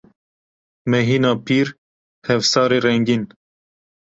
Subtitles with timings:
[0.91, 1.67] Mehîna pîr,
[2.27, 3.23] hefsarê rengîn.